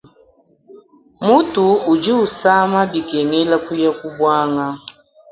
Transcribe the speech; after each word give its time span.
Mutu 1.27 1.65
udi 1.91 2.11
usama 2.25 2.79
bikengela 2.91 3.55
kuya 3.65 3.91
ku 3.99 4.07
buanga. 4.15 4.67